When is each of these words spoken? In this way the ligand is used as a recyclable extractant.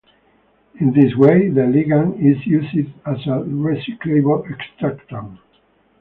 In 0.79 0.93
this 0.93 1.15
way 1.15 1.49
the 1.49 1.61
ligand 1.61 2.17
is 2.19 2.43
used 2.47 2.75
as 3.05 3.17
a 3.27 3.45
recyclable 3.45 4.47
extractant. 4.51 5.37